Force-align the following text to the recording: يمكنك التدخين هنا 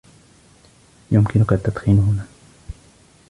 يمكنك 1.11 1.51
التدخين 1.53 1.99
هنا 1.99 2.25